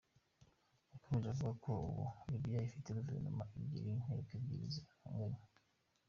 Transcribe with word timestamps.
Yakomeje 0.91 1.27
avuga 1.31 1.53
ko 1.63 1.71
ubu, 1.87 2.05
Libye 2.29 2.57
ifite 2.67 2.87
Guverinoma 2.97 3.43
ebyiri 3.59 3.89
n’ 3.93 3.97
inteko 4.01 4.31
ebyiri 4.39 4.65
zihanganye. 4.75 5.41